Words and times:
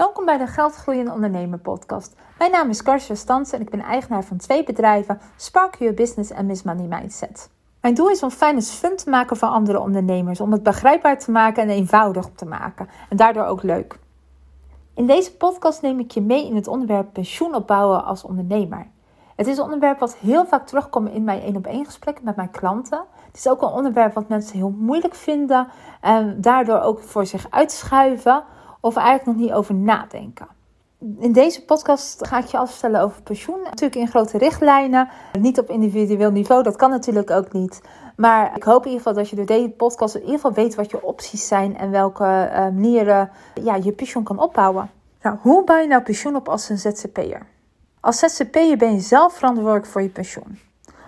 Welkom 0.00 0.24
bij 0.24 0.38
de 0.38 0.46
Geldgroeiende 0.46 1.12
Ondernemer 1.12 1.58
podcast. 1.58 2.16
Mijn 2.38 2.50
naam 2.50 2.68
is 2.68 2.82
Karsja 2.82 3.14
Stans 3.14 3.52
en 3.52 3.60
ik 3.60 3.70
ben 3.70 3.80
eigenaar 3.80 4.24
van 4.24 4.36
twee 4.36 4.64
bedrijven, 4.64 5.20
Spark 5.36 5.74
Your 5.74 5.94
Business 5.94 6.30
en 6.30 6.46
Miss 6.46 6.62
Money 6.62 6.86
Mindset. 6.86 7.50
Mijn 7.80 7.94
doel 7.94 8.10
is 8.10 8.22
om 8.22 8.30
fijne 8.30 8.62
fun 8.62 8.96
te 8.96 9.10
maken 9.10 9.36
voor 9.36 9.48
andere 9.48 9.80
ondernemers, 9.80 10.40
om 10.40 10.52
het 10.52 10.62
begrijpbaar 10.62 11.18
te 11.18 11.30
maken 11.30 11.62
en 11.62 11.68
eenvoudig 11.68 12.28
te 12.34 12.44
maken 12.46 12.88
en 13.08 13.16
daardoor 13.16 13.44
ook 13.44 13.62
leuk. 13.62 13.98
In 14.94 15.06
deze 15.06 15.36
podcast 15.36 15.82
neem 15.82 15.98
ik 15.98 16.10
je 16.10 16.20
mee 16.20 16.46
in 16.46 16.54
het 16.54 16.68
onderwerp 16.68 17.12
pensioen 17.12 17.54
opbouwen 17.54 18.04
als 18.04 18.24
ondernemer. 18.24 18.86
Het 19.36 19.46
is 19.46 19.56
een 19.56 19.64
onderwerp 19.64 19.98
wat 19.98 20.16
heel 20.16 20.46
vaak 20.46 20.66
terugkomt 20.66 21.10
in 21.10 21.24
mijn 21.24 21.40
één 21.40 21.56
op 21.56 21.66
één 21.66 21.84
gesprekken 21.84 22.24
met 22.24 22.36
mijn 22.36 22.50
klanten. 22.50 23.04
Het 23.26 23.36
is 23.36 23.48
ook 23.48 23.62
een 23.62 23.68
onderwerp 23.68 24.14
wat 24.14 24.28
mensen 24.28 24.56
heel 24.56 24.74
moeilijk 24.78 25.14
vinden 25.14 25.68
en 26.00 26.40
daardoor 26.40 26.80
ook 26.80 27.00
voor 27.00 27.26
zich 27.26 27.46
uitschuiven 27.50 28.44
of 28.80 28.96
eigenlijk 28.96 29.26
nog 29.26 29.46
niet 29.46 29.54
over 29.54 29.74
nadenken. 29.74 30.48
In 31.18 31.32
deze 31.32 31.64
podcast 31.64 32.26
ga 32.26 32.38
ik 32.38 32.46
je 32.46 32.58
afstellen 32.58 33.00
over 33.00 33.22
pensioen. 33.22 33.62
Natuurlijk 33.62 33.94
in 33.94 34.08
grote 34.08 34.38
richtlijnen, 34.38 35.08
niet 35.38 35.58
op 35.58 35.70
individueel 35.70 36.30
niveau, 36.30 36.62
dat 36.62 36.76
kan 36.76 36.90
natuurlijk 36.90 37.30
ook 37.30 37.52
niet. 37.52 37.80
Maar 38.16 38.56
ik 38.56 38.62
hoop 38.62 38.84
in 38.84 38.90
ieder 38.90 38.98
geval 38.98 39.14
dat 39.14 39.28
je 39.28 39.36
door 39.36 39.46
deze 39.46 39.68
podcast 39.68 40.14
in 40.14 40.20
ieder 40.20 40.34
geval 40.34 40.52
weet 40.52 40.74
wat 40.74 40.90
je 40.90 41.02
opties 41.02 41.46
zijn 41.46 41.78
en 41.78 41.90
welke 41.90 42.24
uh, 42.24 42.58
manieren 42.58 43.30
ja, 43.54 43.74
je 43.74 43.92
pensioen 43.92 44.24
kan 44.24 44.38
opbouwen. 44.38 44.90
Nou, 45.22 45.36
hoe 45.40 45.64
bouw 45.64 45.78
je 45.78 45.86
nou 45.86 46.02
pensioen 46.02 46.36
op 46.36 46.48
als 46.48 46.68
een 46.68 46.78
ZZP'er? 46.78 47.46
Als 48.00 48.18
ZZP'er 48.18 48.76
ben 48.76 48.92
je 48.92 49.00
zelf 49.00 49.34
verantwoordelijk 49.34 49.86
voor 49.86 50.02
je 50.02 50.08
pensioen. 50.08 50.58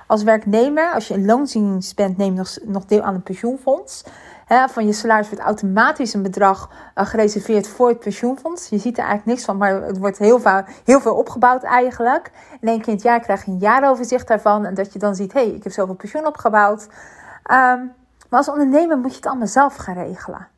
Als 0.07 0.23
werknemer, 0.23 0.93
als 0.93 1.09
je 1.09 1.15
in 1.15 1.27
loondienst 1.27 1.97
bent, 1.97 2.17
neem 2.17 2.35
je 2.35 2.61
nog 2.65 2.85
deel 2.85 3.03
aan 3.03 3.15
een 3.15 3.23
pensioenfonds 3.23 4.05
van 4.47 4.87
je 4.87 4.93
salaris 4.93 5.29
wordt 5.29 5.45
automatisch 5.45 6.15
een 6.15 6.23
bedrag 6.23 6.71
uh, 6.95 7.07
gereserveerd 7.07 7.69
voor 7.69 7.89
het 7.89 7.99
pensioenfonds. 7.99 8.69
Je 8.69 8.79
ziet 8.79 8.99
er 8.99 9.05
eigenlijk 9.05 9.27
niks 9.27 9.45
van, 9.45 9.57
maar 9.57 9.83
het 9.83 9.99
wordt 9.99 10.19
heel, 10.19 10.41
veel, 10.41 10.65
heel 10.85 11.01
veel 11.01 11.15
opgebouwd 11.15 11.63
eigenlijk. 11.63 12.31
In 12.61 12.69
één 12.69 12.79
keer 12.79 12.89
in 12.89 12.95
het 12.95 13.03
jaar 13.03 13.21
krijg 13.21 13.45
je 13.45 13.51
een 13.51 13.59
jaaroverzicht 13.59 14.29
daarvan. 14.29 14.65
En 14.65 14.75
dat 14.75 14.93
je 14.93 14.99
dan 14.99 15.15
ziet, 15.15 15.33
hé, 15.33 15.45
hey, 15.45 15.51
ik 15.51 15.63
heb 15.63 15.73
zoveel 15.73 15.95
pensioen 15.95 16.27
opgebouwd. 16.27 16.83
Um, 16.83 17.93
maar 18.29 18.41
als 18.41 18.49
ondernemer 18.49 18.99
moet 18.99 19.11
je 19.11 19.17
het 19.17 19.27
allemaal 19.27 19.47
zelf 19.47 19.77
gaan 19.77 19.95
regelen. 19.95 20.49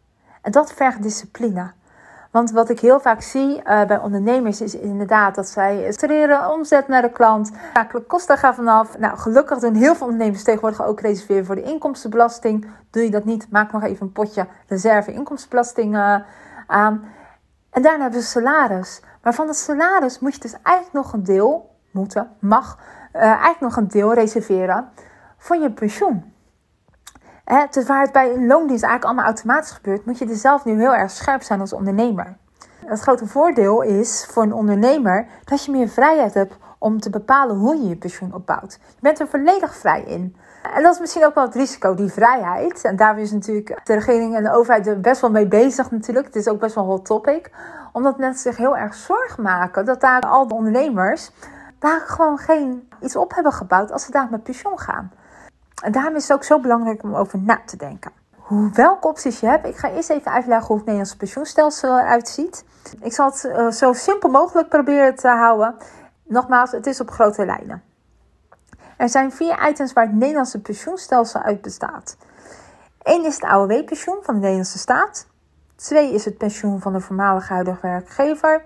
En 0.42 0.52
dat 0.52 0.72
vergt 0.72 1.02
discipline. 1.02 1.70
Want 2.34 2.50
wat 2.50 2.68
ik 2.68 2.80
heel 2.80 3.00
vaak 3.00 3.22
zie 3.22 3.56
uh, 3.56 3.84
bij 3.84 3.98
ondernemers 3.98 4.60
is 4.60 4.74
inderdaad 4.74 5.34
dat 5.34 5.48
zij 5.48 5.92
streren 5.92 6.50
omzet 6.50 6.88
naar 6.88 7.02
de 7.02 7.10
klant. 7.10 7.50
Zakelijk 7.74 8.08
kosten 8.08 8.38
gaan 8.38 8.54
vanaf. 8.54 8.98
Nou, 8.98 9.18
gelukkig 9.18 9.58
doen 9.58 9.74
heel 9.74 9.94
veel 9.94 10.06
ondernemers 10.06 10.42
tegenwoordig 10.42 10.86
ook 10.86 11.00
reserveren 11.00 11.44
voor 11.44 11.54
de 11.54 11.62
inkomstenbelasting. 11.62 12.66
Doe 12.90 13.02
je 13.02 13.10
dat 13.10 13.24
niet, 13.24 13.50
maak 13.50 13.72
nog 13.72 13.82
even 13.82 14.06
een 14.06 14.12
potje 14.12 14.46
reserve 14.68 15.12
inkomstenbelasting 15.12 15.94
uh, 15.94 16.16
aan. 16.66 17.04
En 17.70 17.82
daarna 17.82 18.02
hebben 18.02 18.20
ze 18.20 18.28
salaris. 18.28 19.02
Maar 19.22 19.34
van 19.34 19.46
dat 19.46 19.56
salaris 19.56 20.18
moet 20.18 20.34
je 20.34 20.40
dus 20.40 20.56
eigenlijk 20.62 20.96
nog 20.96 21.12
een 21.12 21.24
deel, 21.24 21.70
moeten, 21.90 22.30
mag, 22.38 22.78
uh, 23.12 23.22
eigenlijk 23.22 23.60
nog 23.60 23.76
een 23.76 23.88
deel 23.88 24.14
reserveren 24.14 24.88
voor 25.36 25.56
je 25.56 25.70
pensioen. 25.70 26.33
Hè, 27.44 27.64
dus 27.70 27.86
waar 27.86 28.02
het 28.02 28.12
bij 28.12 28.34
een 28.34 28.46
loondienst 28.46 28.84
eigenlijk 28.84 29.04
allemaal 29.04 29.24
automatisch 29.24 29.70
gebeurt, 29.70 30.06
moet 30.06 30.18
je 30.18 30.28
er 30.28 30.36
zelf 30.36 30.64
nu 30.64 30.78
heel 30.78 30.94
erg 30.94 31.10
scherp 31.10 31.42
zijn 31.42 31.60
als 31.60 31.72
ondernemer. 31.72 32.36
Het 32.84 33.00
grote 33.00 33.26
voordeel 33.26 33.82
is 33.82 34.26
voor 34.30 34.42
een 34.42 34.52
ondernemer 34.52 35.26
dat 35.44 35.64
je 35.64 35.70
meer 35.70 35.88
vrijheid 35.88 36.34
hebt 36.34 36.56
om 36.78 37.00
te 37.00 37.10
bepalen 37.10 37.56
hoe 37.56 37.76
je 37.76 37.88
je 37.88 37.96
pensioen 37.96 38.34
opbouwt. 38.34 38.78
Je 38.80 39.00
bent 39.00 39.20
er 39.20 39.28
volledig 39.28 39.76
vrij 39.76 40.02
in. 40.02 40.36
En 40.74 40.82
dat 40.82 40.94
is 40.94 41.00
misschien 41.00 41.24
ook 41.24 41.34
wel 41.34 41.44
het 41.44 41.54
risico, 41.54 41.94
die 41.94 42.12
vrijheid. 42.12 42.84
En 42.84 42.96
daar 42.96 43.18
is 43.18 43.32
natuurlijk 43.32 43.80
de 43.84 43.94
regering 43.94 44.36
en 44.36 44.42
de 44.42 44.52
overheid 44.52 44.86
er 44.86 45.00
best 45.00 45.20
wel 45.20 45.30
mee 45.30 45.48
bezig 45.48 45.90
natuurlijk. 45.90 46.26
Het 46.26 46.36
is 46.36 46.48
ook 46.48 46.60
best 46.60 46.74
wel 46.74 46.84
een 46.84 46.90
hot 46.90 47.06
topic. 47.06 47.50
Omdat 47.92 48.18
mensen 48.18 48.52
zich 48.52 48.56
heel 48.56 48.76
erg 48.76 48.94
zorgen 48.94 49.42
maken 49.42 49.84
dat 49.84 50.00
daar 50.00 50.20
al 50.20 50.48
de 50.48 50.54
ondernemers 50.54 51.30
daar 51.78 52.00
gewoon 52.00 52.38
geen 52.38 52.88
iets 53.00 53.16
op 53.16 53.34
hebben 53.34 53.52
gebouwd 53.52 53.92
als 53.92 54.04
ze 54.04 54.10
daar 54.10 54.28
met 54.30 54.42
pensioen 54.42 54.78
gaan. 54.78 55.12
En 55.84 55.92
daarom 55.92 56.14
is 56.14 56.28
het 56.28 56.32
ook 56.36 56.44
zo 56.44 56.60
belangrijk 56.60 57.02
om 57.02 57.14
over 57.14 57.38
na 57.38 57.60
te 57.66 57.76
denken. 57.76 58.12
Hoe, 58.36 58.70
welke 58.72 59.08
opties 59.08 59.40
je 59.40 59.46
hebt. 59.46 59.66
Ik 59.66 59.76
ga 59.76 59.90
eerst 59.90 60.10
even 60.10 60.32
uitleggen 60.32 60.66
hoe 60.66 60.76
het 60.76 60.84
Nederlandse 60.84 61.16
pensioenstelsel 61.16 61.98
eruit 61.98 62.28
ziet. 62.28 62.64
Ik 63.00 63.12
zal 63.12 63.30
het 63.30 63.44
uh, 63.44 63.70
zo 63.70 63.92
simpel 63.92 64.28
mogelijk 64.28 64.68
proberen 64.68 65.14
te 65.14 65.28
houden. 65.28 65.74
Nogmaals, 66.22 66.70
het 66.70 66.86
is 66.86 67.00
op 67.00 67.10
grote 67.10 67.46
lijnen. 67.46 67.82
Er 68.96 69.08
zijn 69.08 69.32
vier 69.32 69.68
items 69.68 69.92
waar 69.92 70.06
het 70.06 70.14
Nederlandse 70.14 70.60
pensioenstelsel 70.60 71.40
uit 71.40 71.62
bestaat. 71.62 72.16
Eén 73.02 73.24
is 73.24 73.34
het 73.34 73.44
AOW-pensioen 73.44 74.18
van 74.22 74.34
de 74.34 74.40
Nederlandse 74.40 74.78
staat. 74.78 75.26
Twee 75.76 76.12
is 76.12 76.24
het 76.24 76.38
pensioen 76.38 76.80
van 76.80 76.92
de 76.92 77.00
voormalige 77.00 77.52
huidige 77.52 77.86
werkgever. 77.86 78.62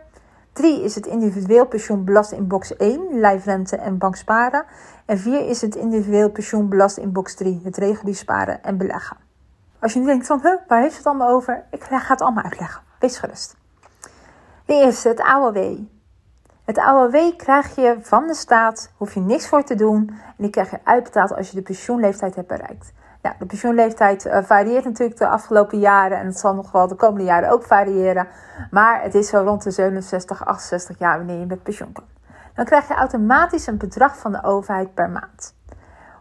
3 0.53 0.83
is 0.83 0.95
het 0.95 1.07
individueel 1.07 1.67
pensioen 1.67 2.05
belast 2.05 2.33
in 2.33 2.47
box 2.47 2.77
1, 2.77 3.21
lijfrente 3.21 3.77
en 3.77 3.99
banksparen. 3.99 4.65
En 5.05 5.19
4 5.19 5.49
is 5.49 5.61
het 5.61 5.75
individueel 5.75 6.31
pensioen 6.31 6.69
belast 6.69 6.97
in 6.97 7.13
box 7.13 7.35
3, 7.35 7.61
het 7.65 7.77
regulier 7.77 8.15
sparen 8.15 8.63
en 8.63 8.77
beleggen. 8.77 9.17
Als 9.81 9.93
je 9.93 9.99
nu 9.99 10.07
denkt 10.07 10.27
van, 10.27 10.41
huh, 10.43 10.55
waar 10.69 10.81
heeft 10.81 10.97
het 10.97 11.07
allemaal 11.07 11.29
over? 11.31 11.65
Ik 11.71 11.85
ga 11.85 12.01
het 12.07 12.21
allemaal 12.21 12.45
uitleggen. 12.45 12.83
Wees 12.99 13.19
gerust. 13.19 13.57
De 14.65 14.75
eerste, 14.75 15.09
het 15.09 15.21
AOW. 15.21 15.79
Het 16.65 16.79
AOW 16.79 17.37
krijg 17.37 17.75
je 17.75 17.97
van 18.01 18.27
de 18.27 18.35
staat, 18.35 18.93
hoef 18.97 19.15
je 19.15 19.21
niks 19.21 19.49
voor 19.49 19.65
te 19.65 19.75
doen. 19.75 20.09
En 20.09 20.35
die 20.37 20.51
krijg 20.51 20.71
je 20.71 20.79
uitbetaald 20.85 21.37
als 21.37 21.51
je 21.51 21.57
de 21.57 21.63
pensioenleeftijd 21.63 22.35
hebt 22.35 22.49
bereikt. 22.49 22.93
Ja, 23.23 23.35
de 23.39 23.47
pensioenleeftijd 23.47 24.27
uh, 24.27 24.39
varieert 24.43 24.85
natuurlijk 24.85 25.19
de 25.19 25.29
afgelopen 25.29 25.79
jaren 25.79 26.19
en 26.19 26.27
het 26.27 26.39
zal 26.39 26.55
nog 26.55 26.73
wel 26.73 26.87
de 26.87 26.95
komende 26.95 27.25
jaren 27.25 27.51
ook 27.51 27.63
variëren. 27.63 28.29
Maar 28.71 29.03
het 29.03 29.15
is 29.15 29.29
zo 29.29 29.43
rond 29.43 29.63
de 29.63 29.71
67, 29.71 30.47
68 30.47 30.99
jaar 30.99 31.17
wanneer 31.17 31.39
je 31.39 31.47
met 31.47 31.63
pensioen 31.63 31.93
kan. 31.93 32.05
Dan 32.55 32.65
krijg 32.65 32.89
je 32.89 32.95
automatisch 32.95 33.67
een 33.67 33.79
bedrag 33.79 34.19
van 34.19 34.33
de 34.33 34.45
overheid 34.45 34.95
per 34.95 35.11
maand. 35.11 35.55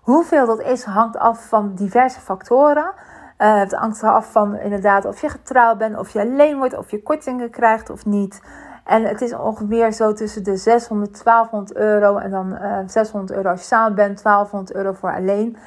Hoeveel 0.01 0.45
dat 0.45 0.61
is 0.61 0.83
hangt 0.83 1.17
af 1.17 1.47
van 1.47 1.75
diverse 1.75 2.19
factoren. 2.19 2.93
Uh, 3.37 3.59
het 3.59 3.71
hangt 3.71 4.03
af 4.03 4.31
van 4.31 4.55
inderdaad 4.55 5.05
of 5.05 5.21
je 5.21 5.29
getrouwd 5.29 5.77
bent, 5.77 5.97
of 5.97 6.09
je 6.09 6.19
alleen 6.19 6.57
wordt, 6.57 6.77
of 6.77 6.91
je 6.91 7.03
kortingen 7.03 7.49
krijgt 7.49 7.89
of 7.89 8.05
niet. 8.05 8.41
En 8.83 9.03
het 9.03 9.21
is 9.21 9.33
ongeveer 9.35 9.93
zo 9.93 10.13
tussen 10.13 10.43
de 10.43 10.57
600 10.57 11.23
1200 11.23 11.77
euro 11.77 12.17
en 12.17 12.31
dan 12.31 12.53
uh, 12.53 12.79
eh, 12.79 12.87
600 12.87 13.31
euro 13.31 13.49
als 13.49 13.59
je 13.59 13.65
samen 13.65 13.95
bent, 13.95 14.23
1200 14.23 14.77
euro 14.77 14.93
voor 14.93 15.15
alleen. 15.15 15.57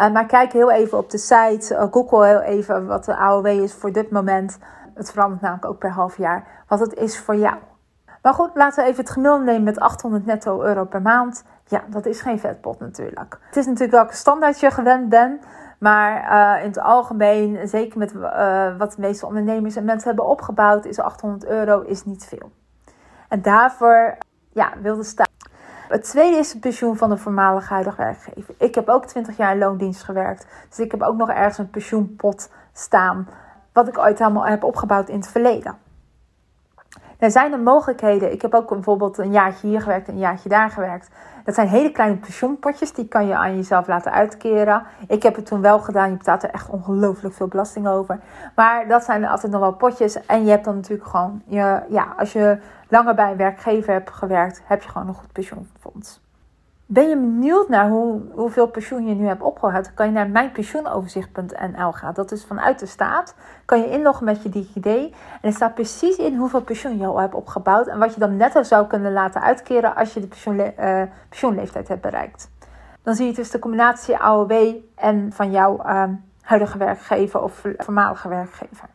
Uh, 0.00 0.12
maar 0.12 0.26
kijk 0.26 0.52
heel 0.52 0.70
even 0.70 0.98
op 0.98 1.10
de 1.10 1.18
site, 1.18 1.74
uh, 1.74 1.84
google 1.90 2.26
heel 2.26 2.40
even 2.40 2.86
wat 2.86 3.04
de 3.04 3.16
AOW 3.16 3.46
is 3.46 3.74
voor 3.74 3.92
dit 3.92 4.10
moment. 4.10 4.58
Het 4.94 5.10
verandert 5.10 5.40
namelijk 5.40 5.66
ook 5.66 5.78
per 5.78 5.90
half 5.90 6.16
jaar, 6.16 6.64
wat 6.68 6.80
het 6.80 6.94
is 6.94 7.18
voor 7.18 7.36
jou. 7.36 7.56
Maar 8.22 8.34
goed, 8.34 8.50
laten 8.54 8.84
we 8.84 8.90
even 8.90 9.04
het 9.04 9.12
gemiddelde 9.12 9.44
nemen 9.44 9.62
met 9.62 9.80
800 9.80 10.26
netto 10.26 10.62
euro 10.62 10.84
per 10.84 11.02
maand. 11.02 11.44
Ja, 11.64 11.82
dat 11.86 12.06
is 12.06 12.20
geen 12.20 12.38
vetpot 12.38 12.80
natuurlijk. 12.80 13.38
Het 13.46 13.56
is 13.56 13.66
natuurlijk 13.66 13.92
welke 13.92 14.14
standaard 14.14 14.60
je 14.60 14.70
gewend 14.70 15.08
bent. 15.08 15.44
Maar 15.78 16.32
uh, 16.32 16.64
in 16.64 16.68
het 16.68 16.80
algemeen, 16.80 17.68
zeker 17.68 17.98
met 17.98 18.12
wat 18.78 18.92
de 18.92 19.00
meeste 19.00 19.26
ondernemers 19.26 19.76
en 19.76 19.84
mensen 19.84 20.08
hebben 20.08 20.26
opgebouwd, 20.26 20.84
is 20.84 20.98
800 21.00 21.46
euro 21.46 21.80
is 21.80 22.04
niet 22.04 22.24
veel. 22.24 22.50
En 23.28 23.42
daarvoor 23.42 24.16
ja, 24.52 24.72
wil 24.82 24.96
de 24.96 25.02
het 25.90 26.02
tweede 26.02 26.36
is 26.36 26.52
het 26.52 26.60
pensioen 26.60 26.96
van 26.96 27.10
de 27.10 27.16
voormalige 27.16 27.72
huidige 27.72 27.96
werkgever. 27.96 28.54
Ik 28.58 28.74
heb 28.74 28.88
ook 28.88 29.06
20 29.06 29.36
jaar 29.36 29.52
in 29.52 29.58
loondienst 29.58 30.02
gewerkt. 30.02 30.46
Dus 30.68 30.78
ik 30.78 30.90
heb 30.90 31.02
ook 31.02 31.16
nog 31.16 31.30
ergens 31.30 31.58
een 31.58 31.70
pensioenpot 31.70 32.50
staan. 32.72 33.28
Wat 33.72 33.88
ik 33.88 33.98
ooit 33.98 34.18
helemaal 34.18 34.46
heb 34.46 34.64
opgebouwd 34.64 35.08
in 35.08 35.16
het 35.16 35.28
verleden. 35.28 35.78
Er 37.18 37.30
zijn 37.30 37.52
er 37.52 37.58
mogelijkheden. 37.58 38.32
Ik 38.32 38.42
heb 38.42 38.54
ook 38.54 38.68
bijvoorbeeld 38.68 39.18
een 39.18 39.32
jaartje 39.32 39.66
hier 39.66 39.80
gewerkt 39.80 40.08
en 40.08 40.12
een 40.12 40.20
jaartje 40.20 40.48
daar 40.48 40.70
gewerkt. 40.70 41.10
Dat 41.44 41.54
zijn 41.54 41.68
hele 41.68 41.92
kleine 41.92 42.16
pensioenpotjes. 42.16 42.92
Die 42.92 43.08
kan 43.08 43.26
je 43.26 43.36
aan 43.36 43.56
jezelf 43.56 43.86
laten 43.86 44.12
uitkeren. 44.12 44.82
Ik 45.08 45.22
heb 45.22 45.36
het 45.36 45.46
toen 45.46 45.60
wel 45.60 45.78
gedaan. 45.78 46.10
Je 46.10 46.16
betaalt 46.16 46.42
er 46.42 46.50
echt 46.50 46.68
ongelooflijk 46.68 47.34
veel 47.34 47.48
belasting 47.48 47.88
over. 47.88 48.20
Maar 48.54 48.88
dat 48.88 49.04
zijn 49.04 49.24
altijd 49.24 49.52
nog 49.52 49.60
wel 49.60 49.72
potjes. 49.72 50.26
En 50.26 50.44
je 50.44 50.50
hebt 50.50 50.64
dan 50.64 50.74
natuurlijk 50.74 51.08
gewoon... 51.08 51.42
Je, 51.46 51.80
ja, 51.88 52.14
als 52.16 52.32
je 52.32 52.58
langer 52.88 53.14
bij 53.14 53.30
een 53.30 53.36
werkgever 53.36 53.92
hebt 53.92 54.10
gewerkt, 54.10 54.62
heb 54.64 54.82
je 54.82 54.88
gewoon 54.88 55.08
een 55.08 55.14
goed 55.14 55.32
Ben 56.92 57.08
je 57.08 57.16
benieuwd 57.16 57.68
naar 57.68 57.88
hoe, 57.88 58.20
hoeveel 58.32 58.66
pensioen 58.66 59.06
je 59.06 59.14
nu 59.14 59.26
hebt 59.26 59.42
opgehaald? 59.42 59.84
Dan 59.84 59.94
kan 59.94 60.06
je 60.06 60.12
naar 60.12 60.28
mijnpensioenoverzicht.nl 60.28 61.92
gaan. 61.92 62.14
Dat 62.14 62.32
is 62.32 62.44
vanuit 62.44 62.78
de 62.78 62.86
staat. 62.86 63.34
Kan 63.64 63.80
je 63.80 63.90
inloggen 63.90 64.24
met 64.24 64.42
je 64.42 64.48
DigiD. 64.48 64.86
En 64.86 65.12
er 65.40 65.52
staat 65.52 65.74
precies 65.74 66.16
in 66.16 66.36
hoeveel 66.36 66.62
pensioen 66.62 66.98
je 66.98 67.06
al 67.06 67.20
hebt 67.20 67.34
opgebouwd. 67.34 67.86
En 67.86 67.98
wat 67.98 68.14
je 68.14 68.20
dan 68.20 68.36
netto 68.36 68.62
zou 68.62 68.86
kunnen 68.86 69.12
laten 69.12 69.42
uitkeren 69.42 69.94
als 69.94 70.14
je 70.14 70.20
de 70.28 70.72
uh, 70.78 71.02
pensioenleeftijd 71.28 71.88
hebt 71.88 72.00
bereikt. 72.00 72.50
Dan 73.02 73.14
zie 73.14 73.26
je 73.26 73.32
dus 73.32 73.50
de 73.50 73.58
combinatie 73.58 74.16
AOW 74.16 74.74
en 74.94 75.32
van 75.32 75.50
jouw 75.50 75.78
uh, 75.86 76.04
huidige 76.40 76.78
werkgever 76.78 77.42
of 77.42 77.64
voormalige 77.76 78.28
werkgever. 78.28 78.88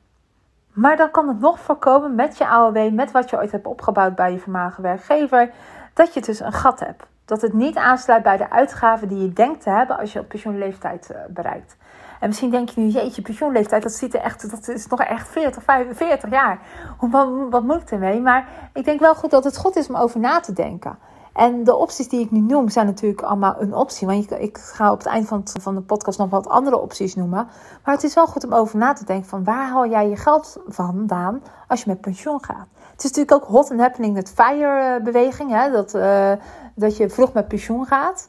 Maar 0.75 0.97
dan 0.97 1.11
kan 1.11 1.27
het 1.27 1.39
nog 1.39 1.59
voorkomen 1.59 2.15
met 2.15 2.37
je 2.37 2.47
AOW, 2.47 2.91
met 2.93 3.11
wat 3.11 3.29
je 3.29 3.37
ooit 3.37 3.51
hebt 3.51 3.65
opgebouwd 3.65 4.15
bij 4.15 4.31
je 4.31 4.39
voormalige 4.39 4.81
werkgever, 4.81 5.51
dat 5.93 6.13
je 6.13 6.21
dus 6.21 6.39
een 6.39 6.53
gat 6.53 6.79
hebt. 6.79 7.03
Dat 7.25 7.41
het 7.41 7.53
niet 7.53 7.75
aansluit 7.75 8.23
bij 8.23 8.37
de 8.37 8.49
uitgaven 8.49 9.07
die 9.07 9.21
je 9.21 9.33
denkt 9.33 9.61
te 9.61 9.69
hebben 9.69 9.97
als 9.97 10.13
je 10.13 10.19
op 10.19 10.27
pensioenleeftijd 10.27 11.09
uh, 11.11 11.17
bereikt. 11.29 11.77
En 12.19 12.27
misschien 12.27 12.49
denk 12.49 12.69
je 12.69 12.81
nu, 12.81 12.87
jeetje, 12.87 13.21
pensioenleeftijd, 13.21 13.83
dat, 13.83 13.91
ziet 13.91 14.13
er 14.13 14.21
echt, 14.21 14.51
dat 14.51 14.67
is 14.67 14.87
nog 14.87 14.99
echt 14.99 15.27
40, 15.27 15.63
45 15.63 16.29
jaar. 16.29 16.59
Wat, 16.99 17.29
wat 17.49 17.63
moet 17.63 17.81
ik 17.81 17.91
ermee? 17.91 18.21
Maar 18.21 18.47
ik 18.73 18.85
denk 18.85 18.99
wel 18.99 19.15
goed 19.15 19.31
dat 19.31 19.43
het 19.43 19.57
goed 19.57 19.75
is 19.75 19.87
om 19.87 19.95
over 19.95 20.19
na 20.19 20.39
te 20.39 20.53
denken. 20.53 20.97
En 21.35 21.63
de 21.63 21.75
opties 21.75 22.09
die 22.09 22.19
ik 22.19 22.31
nu 22.31 22.39
noem 22.39 22.69
zijn 22.69 22.85
natuurlijk 22.85 23.21
allemaal 23.21 23.55
een 23.59 23.73
optie. 23.73 24.07
Want 24.07 24.31
ik, 24.31 24.57
ga 24.57 24.91
op 24.91 24.97
het 24.97 25.07
eind 25.07 25.27
van, 25.27 25.43
van 25.61 25.75
de 25.75 25.81
podcast 25.81 26.17
nog 26.17 26.29
wat 26.29 26.47
andere 26.47 26.79
opties 26.79 27.15
noemen. 27.15 27.47
Maar 27.83 27.93
het 27.93 28.03
is 28.03 28.13
wel 28.13 28.27
goed 28.27 28.45
om 28.45 28.53
over 28.53 28.77
na 28.77 28.93
te 28.93 29.05
denken 29.05 29.29
van 29.29 29.43
waar 29.43 29.67
haal 29.67 29.87
jij 29.87 30.09
je 30.09 30.15
geld 30.15 30.57
vandaan 30.67 31.43
als 31.67 31.83
je 31.83 31.89
met 31.89 32.01
pensioen 32.01 32.43
gaat. 32.43 32.67
Het 32.91 33.03
is 33.03 33.11
natuurlijk 33.11 33.31
ook 33.31 33.49
hot 33.49 33.71
and 33.71 33.79
happening 33.79 34.13
met 34.13 34.33
FIRE-beweging. 34.35 35.51
Hè? 35.51 35.71
Dat, 35.71 35.95
uh, 35.95 36.31
dat 36.75 36.97
je 36.97 37.09
vroeg 37.09 37.33
met 37.33 37.47
pensioen 37.47 37.85
gaat. 37.85 38.27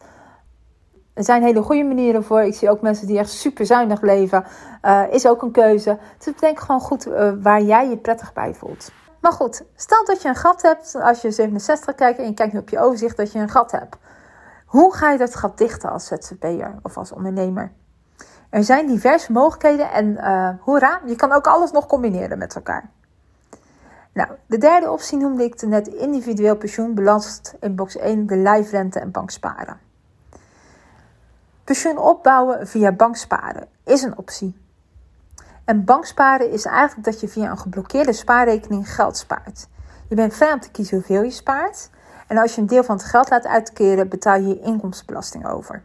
Er 1.14 1.24
zijn 1.24 1.42
hele 1.42 1.62
goede 1.62 1.84
manieren 1.84 2.24
voor. 2.24 2.40
Ik 2.42 2.54
zie 2.54 2.70
ook 2.70 2.80
mensen 2.80 3.06
die 3.06 3.18
echt 3.18 3.30
super 3.30 3.66
zuinig 3.66 4.00
leven. 4.00 4.44
Uh, 4.82 5.02
is 5.10 5.26
ook 5.26 5.42
een 5.42 5.50
keuze. 5.50 5.98
Dus 6.18 6.36
denk 6.36 6.60
gewoon 6.60 6.80
goed 6.80 7.06
uh, 7.06 7.32
waar 7.42 7.62
jij 7.62 7.88
je 7.88 7.96
prettig 7.96 8.32
bij 8.32 8.54
voelt. 8.54 8.90
Maar 9.26 9.34
goed, 9.34 9.62
stel 9.76 10.04
dat 10.04 10.22
je 10.22 10.28
een 10.28 10.34
gat 10.34 10.62
hebt. 10.62 10.94
Als 10.94 11.22
je 11.22 11.30
67 11.30 11.94
kijkt 11.94 12.18
en 12.18 12.24
je 12.24 12.34
kijkt 12.34 12.52
nu 12.52 12.58
op 12.58 12.68
je 12.68 12.78
overzicht 12.78 13.16
dat 13.16 13.32
je 13.32 13.38
een 13.38 13.48
gat 13.48 13.72
hebt. 13.72 13.96
Hoe 14.66 14.94
ga 14.94 15.10
je 15.10 15.18
dat 15.18 15.34
gat 15.34 15.58
dichten 15.58 15.90
als 15.90 16.06
ZZP'er 16.06 16.74
of 16.82 16.96
als 16.96 17.12
ondernemer? 17.12 17.72
Er 18.50 18.64
zijn 18.64 18.86
diverse 18.86 19.32
mogelijkheden 19.32 19.90
en 19.90 20.06
uh, 20.06 20.48
hoera, 20.60 21.00
je 21.06 21.16
kan 21.16 21.32
ook 21.32 21.46
alles 21.46 21.70
nog 21.70 21.86
combineren 21.86 22.38
met 22.38 22.54
elkaar. 22.54 22.90
Nou, 24.12 24.28
de 24.46 24.58
derde 24.58 24.90
optie 24.90 25.18
noemde 25.18 25.44
ik 25.44 25.62
net 25.62 25.86
individueel 25.86 26.56
pensioen 26.56 26.94
belast 26.94 27.54
in 27.60 27.74
box 27.74 27.96
1 27.96 28.26
de 28.26 28.36
lijfrente 28.36 29.00
en 29.00 29.10
banksparen. 29.10 29.80
Pensioen 31.64 31.98
opbouwen 31.98 32.66
via 32.66 32.92
banksparen 32.92 33.68
is 33.84 34.02
een 34.02 34.18
optie. 34.18 34.65
En 35.66 35.84
banksparen 35.84 36.50
is 36.50 36.64
eigenlijk 36.64 37.04
dat 37.04 37.20
je 37.20 37.28
via 37.28 37.50
een 37.50 37.58
geblokkeerde 37.58 38.12
spaarrekening 38.12 38.94
geld 38.94 39.16
spaart. 39.16 39.68
Je 40.08 40.14
bent 40.14 40.34
vrij 40.34 40.52
om 40.52 40.60
te 40.60 40.70
kiezen 40.70 40.96
hoeveel 40.96 41.22
je 41.22 41.30
spaart. 41.30 41.90
En 42.26 42.38
als 42.38 42.54
je 42.54 42.60
een 42.60 42.66
deel 42.66 42.84
van 42.84 42.96
het 42.96 43.04
geld 43.04 43.30
laat 43.30 43.46
uitkeren, 43.46 44.08
betaal 44.08 44.36
je 44.36 44.48
je 44.48 44.60
inkomstenbelasting 44.60 45.46
over. 45.46 45.82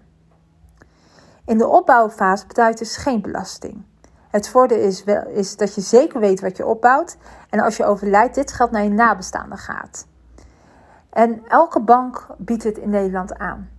In 1.46 1.58
de 1.58 1.68
opbouwfase 1.68 2.48
betaal 2.48 2.70
je 2.70 2.76
dus 2.76 2.98
geen 2.98 3.22
belasting. 3.22 3.84
Het 4.30 4.50
voordeel 4.50 4.78
is, 4.78 5.04
wel, 5.04 5.28
is 5.28 5.58
dat 5.58 5.76
je 5.76 5.82
zeker 5.82 6.20
weet 6.20 6.42
wat 6.42 6.58
je 6.58 6.66
opbouwt 6.66 7.18
en 7.50 7.60
als 7.60 7.78
je 7.78 7.86
overlijdt, 7.86 8.36
dit 8.36 8.52
geld 8.52 8.72
naar 8.72 8.84
je 8.84 8.90
nabestaanden 8.90 9.58
gaat. 9.58 10.08
En 11.10 11.42
elke 11.48 11.82
bank 11.82 12.28
biedt 12.38 12.64
het 12.64 12.78
in 12.78 12.90
Nederland 12.90 13.38
aan. 13.38 13.70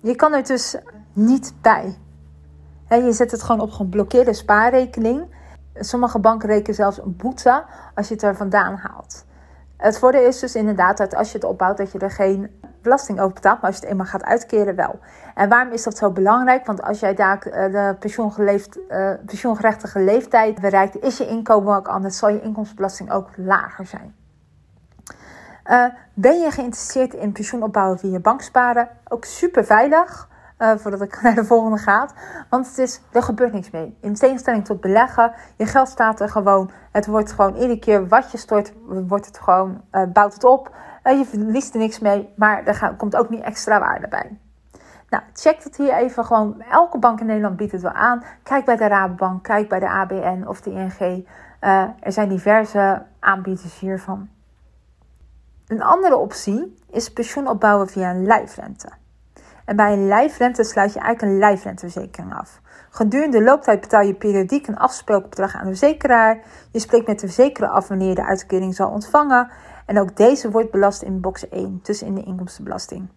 Je 0.00 0.14
kan 0.14 0.34
er 0.34 0.46
dus 0.46 0.76
niet 1.12 1.54
bij. 1.60 1.98
Je 2.88 3.12
zet 3.12 3.30
het 3.30 3.42
gewoon 3.42 3.60
op 3.60 3.70
geblokkeerde 3.70 4.34
spaarrekening. 4.34 5.34
Sommige 5.74 6.18
banken 6.18 6.48
rekenen 6.48 6.74
zelfs 6.74 6.98
een 6.98 7.16
boete 7.16 7.64
als 7.94 8.08
je 8.08 8.14
het 8.14 8.22
er 8.22 8.36
vandaan 8.36 8.76
haalt. 8.76 9.26
Het 9.76 9.98
voordeel 9.98 10.26
is 10.26 10.38
dus 10.38 10.54
inderdaad 10.54 10.96
dat 10.96 11.14
als 11.14 11.32
je 11.32 11.38
het 11.38 11.46
opbouwt, 11.46 11.76
dat 11.76 11.92
je 11.92 11.98
er 11.98 12.10
geen 12.10 12.60
belasting 12.82 13.20
over 13.20 13.34
betaalt. 13.34 13.60
Maar 13.60 13.70
als 13.70 13.74
je 13.74 13.82
het 13.82 13.90
eenmaal 13.90 14.06
gaat 14.06 14.24
uitkeren, 14.24 14.74
wel. 14.74 14.98
En 15.34 15.48
waarom 15.48 15.72
is 15.72 15.82
dat 15.82 15.96
zo 15.96 16.10
belangrijk? 16.10 16.66
Want 16.66 16.82
als 16.82 17.00
jij 17.00 17.14
daar 17.14 17.42
eh, 17.42 17.72
de 17.72 17.96
pensioengeleefd, 17.98 18.78
uh, 18.90 19.10
pensioengerechtige 19.26 20.00
leeftijd 20.00 20.60
bereikt, 20.60 21.02
is 21.02 21.18
je 21.18 21.26
inkomen 21.26 21.76
ook 21.76 21.88
anders. 21.88 22.18
Zal 22.18 22.28
je 22.28 22.40
inkomstenbelasting 22.40 23.12
ook 23.12 23.28
lager 23.36 23.86
zijn. 23.86 24.14
Uh, 25.66 25.84
ben 26.14 26.40
je 26.40 26.50
geïnteresseerd 26.50 27.14
in 27.14 27.32
pensioen 27.32 27.62
opbouwen 27.62 27.98
via 27.98 28.18
banksparen? 28.18 28.88
Ook 29.08 29.24
super 29.24 29.64
veilig. 29.64 30.28
Uh, 30.58 30.76
voordat 30.76 31.00
ik 31.00 31.18
naar 31.22 31.34
de 31.34 31.44
volgende 31.44 31.78
ga. 31.78 32.08
Want 32.50 32.66
het 32.66 32.78
is, 32.78 33.00
er 33.12 33.22
gebeurt 33.22 33.52
niks 33.52 33.70
mee. 33.70 33.96
In 34.00 34.14
tegenstelling 34.14 34.64
tot 34.64 34.80
beleggen, 34.80 35.32
je 35.56 35.66
geld 35.66 35.88
staat 35.88 36.20
er 36.20 36.28
gewoon. 36.28 36.70
Het 36.92 37.06
wordt 37.06 37.32
gewoon 37.32 37.54
iedere 37.54 37.78
keer 37.78 38.08
wat 38.08 38.32
je 38.32 38.38
stort, 38.38 38.72
wordt 38.86 39.26
het 39.26 39.38
gewoon, 39.38 39.80
uh, 39.92 40.02
bouwt 40.12 40.34
het 40.34 40.44
op. 40.44 40.74
Uh, 41.04 41.18
je 41.18 41.24
verliest 41.24 41.74
er 41.74 41.80
niks 41.80 41.98
mee, 41.98 42.32
maar 42.36 42.66
er 42.66 42.94
komt 42.96 43.16
ook 43.16 43.28
niet 43.28 43.42
extra 43.42 43.78
waarde 43.78 44.08
bij. 44.08 44.38
Nou, 45.08 45.22
check 45.32 45.62
het 45.62 45.76
hier 45.76 45.92
even 45.92 46.24
gewoon. 46.24 46.62
Elke 46.70 46.98
bank 46.98 47.20
in 47.20 47.26
Nederland 47.26 47.56
biedt 47.56 47.72
het 47.72 47.82
wel 47.82 47.92
aan. 47.92 48.22
Kijk 48.42 48.64
bij 48.64 48.76
de 48.76 48.86
Rabobank, 48.86 49.42
kijk 49.42 49.68
bij 49.68 49.78
de 49.78 49.88
ABN 49.88 50.44
of 50.46 50.60
de 50.60 50.70
ING. 50.70 51.26
er 52.00 52.12
zijn 52.12 52.28
diverse 52.28 53.02
aanbieders 53.20 53.78
hiervan. 53.78 54.28
Een 55.66 55.82
andere 55.82 56.16
optie 56.16 56.76
is 56.90 57.12
pensioen 57.12 57.48
opbouwen 57.48 57.88
via 57.88 58.10
een 58.10 58.26
lijfrente. 58.26 58.88
En 59.68 59.76
bij 59.76 59.92
een 59.92 60.06
lijfrente 60.06 60.64
sluit 60.64 60.92
je 60.92 61.00
eigenlijk 61.00 61.32
een 61.32 61.38
lijfrenteverzekering 61.38 62.34
af. 62.34 62.60
Gedurende 62.90 63.38
de 63.38 63.44
looptijd 63.44 63.80
betaal 63.80 64.02
je 64.02 64.14
periodiek 64.14 64.66
een 64.66 64.76
afgesproken 64.76 65.30
bedrag 65.30 65.54
aan 65.54 65.64
de 65.64 65.76
verzekeraar. 65.76 66.40
Je 66.72 66.78
spreekt 66.78 67.06
met 67.06 67.20
de 67.20 67.26
verzekeraar 67.26 67.70
af 67.70 67.88
wanneer 67.88 68.08
je 68.08 68.14
de 68.14 68.24
uitkering 68.24 68.74
zal 68.74 68.90
ontvangen. 68.90 69.50
En 69.86 69.98
ook 69.98 70.16
deze 70.16 70.50
wordt 70.50 70.70
belast 70.70 71.02
in 71.02 71.20
box 71.20 71.48
1, 71.48 71.80
dus 71.82 72.02
in 72.02 72.14
de 72.14 72.22
inkomstenbelasting. 72.22 73.08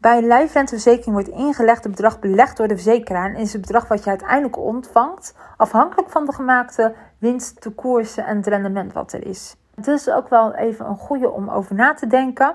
Bij 0.00 0.18
een 0.18 0.26
lijfrenteverzekering 0.26 1.12
wordt 1.12 1.28
ingelegde 1.28 1.88
bedrag 1.88 2.18
belegd 2.18 2.56
door 2.56 2.68
de 2.68 2.74
verzekeraar 2.74 3.34
en 3.34 3.40
is 3.40 3.52
het 3.52 3.60
bedrag 3.60 3.88
wat 3.88 4.04
je 4.04 4.10
uiteindelijk 4.10 4.58
ontvangt 4.58 5.34
afhankelijk 5.56 6.10
van 6.10 6.26
de 6.26 6.32
gemaakte 6.32 6.94
winst, 7.18 7.62
de 7.62 7.70
koersen 7.70 8.26
en 8.26 8.36
het 8.36 8.46
rendement 8.46 8.92
wat 8.92 9.12
er 9.12 9.26
is. 9.26 9.56
Het 9.74 9.86
is 9.86 10.10
ook 10.10 10.28
wel 10.28 10.54
even 10.54 10.86
een 10.86 10.96
goede 10.96 11.30
om 11.30 11.48
over 11.48 11.74
na 11.74 11.94
te 11.94 12.06
denken. 12.06 12.54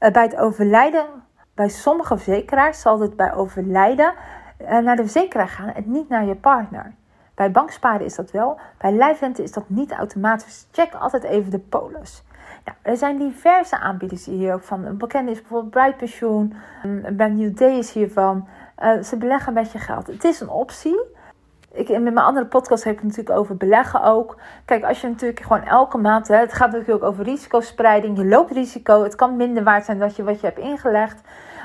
Uh, 0.00 0.10
bij 0.10 0.22
het 0.22 0.36
overlijden, 0.36 1.06
bij 1.54 1.68
sommige 1.68 2.16
verzekeraars 2.16 2.80
zal 2.80 3.00
het 3.00 3.16
bij 3.16 3.34
overlijden 3.34 4.14
uh, 4.60 4.78
naar 4.78 4.96
de 4.96 5.02
verzekeraar 5.02 5.48
gaan 5.48 5.68
en 5.68 5.82
niet 5.86 6.08
naar 6.08 6.24
je 6.24 6.34
partner. 6.34 6.94
Bij 7.34 7.50
banksparen 7.50 8.04
is 8.04 8.14
dat 8.14 8.30
wel, 8.30 8.58
bij 8.78 8.92
lijfrente 8.92 9.42
is 9.42 9.52
dat 9.52 9.68
niet 9.68 9.92
automatisch. 9.92 10.66
Check 10.72 10.94
altijd 10.94 11.22
even 11.22 11.50
de 11.50 11.58
polis. 11.58 12.22
Nou, 12.64 12.76
er 12.82 12.96
zijn 12.96 13.18
diverse 13.18 13.78
aanbieders 13.78 14.26
hier 14.26 14.54
ook 14.54 14.62
van. 14.62 14.84
Een 14.84 14.96
bekende 14.96 15.30
is 15.30 15.40
bijvoorbeeld 15.40 15.70
Bright 15.70 15.96
Pensioen, 15.96 16.54
een 16.82 17.36
New 17.36 17.56
Day 17.56 17.78
is 17.78 17.92
hiervan. 17.92 18.48
Uh, 18.82 19.02
ze 19.02 19.16
beleggen 19.16 19.52
met 19.52 19.72
je 19.72 19.78
geld. 19.78 20.06
Het 20.06 20.24
is 20.24 20.40
een 20.40 20.48
optie. 20.48 21.00
Ik, 21.72 21.88
met 21.88 22.02
mijn 22.02 22.18
andere 22.18 22.46
podcast 22.46 22.84
heb 22.84 22.92
ik 22.92 22.98
het 22.98 23.08
natuurlijk 23.08 23.38
over 23.38 23.56
beleggen 23.56 24.02
ook. 24.02 24.36
Kijk, 24.64 24.84
als 24.84 25.00
je 25.00 25.08
natuurlijk 25.08 25.40
gewoon 25.40 25.62
elke 25.62 25.98
maand, 25.98 26.28
hè, 26.28 26.36
het 26.36 26.52
gaat 26.52 26.72
natuurlijk 26.72 27.04
ook 27.04 27.10
over 27.10 27.24
risicospreiding. 27.24 28.18
Je 28.18 28.24
loopt 28.24 28.50
risico. 28.50 29.02
Het 29.02 29.14
kan 29.14 29.36
minder 29.36 29.64
waard 29.64 29.84
zijn 29.84 29.98
dan 29.98 30.10
je, 30.16 30.22
wat 30.22 30.40
je 30.40 30.46
hebt 30.46 30.58
ingelegd. 30.58 31.20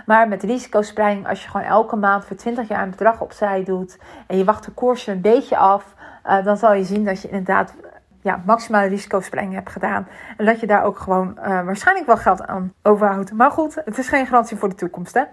Maar 0.06 0.28
met 0.28 0.44
risicospreiding, 0.44 1.28
als 1.28 1.44
je 1.44 1.50
gewoon 1.50 1.66
elke 1.66 1.96
maand 1.96 2.26
voor 2.26 2.36
20 2.36 2.68
jaar 2.68 2.84
een 2.84 2.90
bedrag 2.90 3.22
opzij 3.22 3.64
doet. 3.64 4.00
en 4.28 4.38
je 4.38 4.44
wacht 4.44 4.66
de 4.66 4.72
koers 4.72 5.08
een 5.08 5.22
beetje 5.22 5.58
af. 5.58 5.96
Uh, 6.26 6.44
dan 6.44 6.58
zal 6.58 6.74
je 6.74 6.84
zien 6.84 7.06
dat 7.06 7.22
je 7.22 7.28
inderdaad 7.28 7.74
ja, 8.22 8.42
maximale 8.46 8.88
risicospreiding 8.88 9.56
hebt 9.56 9.70
gedaan. 9.70 10.08
En 10.38 10.46
dat 10.46 10.60
je 10.60 10.68
daar 10.68 10.84
ook 10.84 11.00
gewoon 11.00 11.38
uh, 11.38 11.44
waarschijnlijk 11.44 12.08
wel 12.08 12.18
geld 12.18 12.48
aan 12.48 12.74
overhoudt. 12.84 13.32
Maar 13.32 13.52
goed, 13.52 13.76
het 13.76 13.98
is 13.98 14.08
geen 14.08 14.26
garantie 14.26 14.58
voor 14.58 14.70
de 14.70 14.76
toekomst. 14.76 15.14
Hè? 15.14 15.24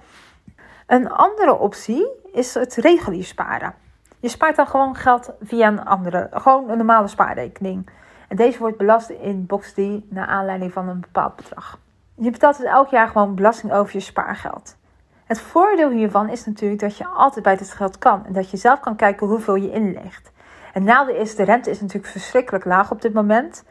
Een 0.87 1.11
andere 1.11 1.59
optie 1.59 2.09
is 2.33 2.55
het 2.55 2.75
regulier 2.75 3.25
sparen. 3.25 3.84
Je 4.25 4.31
spaart 4.31 4.57
dan 4.57 4.67
gewoon 4.67 4.95
geld 4.95 5.33
via 5.41 5.69
een 5.69 5.85
andere, 5.85 6.29
gewoon 6.33 6.71
een 6.71 6.77
normale 6.77 7.09
spaarrekening. 7.09 7.91
En 8.29 8.37
deze 8.37 8.59
wordt 8.59 8.77
belast 8.77 9.09
in 9.09 9.47
box 9.47 9.73
3 9.73 10.07
naar 10.11 10.27
aanleiding 10.27 10.73
van 10.73 10.89
een 10.89 11.01
bepaald 11.01 11.37
bedrag. 11.37 11.79
Je 12.15 12.31
betaalt 12.31 12.57
dus 12.57 12.67
elk 12.67 12.89
jaar 12.89 13.09
gewoon 13.09 13.35
belasting 13.35 13.73
over 13.73 13.93
je 13.93 14.01
spaargeld. 14.01 14.77
Het 15.25 15.41
voordeel 15.41 15.91
hiervan 15.91 16.29
is 16.29 16.47
natuurlijk 16.47 16.81
dat 16.81 16.97
je 16.97 17.07
altijd 17.07 17.45
bij 17.45 17.57
dit 17.57 17.71
geld 17.71 17.99
kan 17.99 18.27
en 18.27 18.33
dat 18.33 18.51
je 18.51 18.57
zelf 18.57 18.81
kan 18.81 18.97
kijken 18.97 19.27
hoeveel 19.27 19.55
je 19.55 19.71
inlegt. 19.71 20.33
En 20.73 20.85
nadeel 20.85 21.17
is, 21.17 21.37
de 21.37 21.45
rente 21.45 21.71
is 21.71 21.81
natuurlijk 21.81 22.13
verschrikkelijk 22.13 22.65
laag 22.65 22.91
op 22.91 23.03
dit 23.03 23.13
moment. 23.13 23.65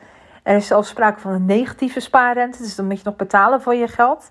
Er 0.43 0.55
is 0.55 0.67
zelfs 0.67 0.89
sprake 0.89 1.19
van 1.19 1.31
een 1.31 1.45
negatieve 1.45 1.99
spaarrente, 1.99 2.57
dus 2.57 2.75
dan 2.75 2.87
moet 2.87 2.97
je 2.97 3.05
nog 3.05 3.15
betalen 3.15 3.61
voor 3.61 3.75
je 3.75 3.87
geld 3.87 4.29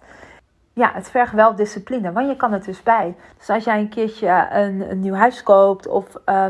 ja, 0.72 0.92
het 0.94 1.10
vergt 1.10 1.32
wel 1.32 1.54
discipline, 1.54 2.12
want 2.12 2.28
je 2.28 2.36
kan 2.36 2.52
het 2.52 2.64
dus 2.64 2.82
bij. 2.82 3.14
Dus 3.38 3.48
als 3.48 3.64
jij 3.64 3.78
een 3.78 3.88
keertje 3.88 4.48
een, 4.52 4.90
een 4.90 5.00
nieuw 5.00 5.14
huis 5.14 5.42
koopt 5.42 5.86
of 5.86 6.04
uh, 6.26 6.46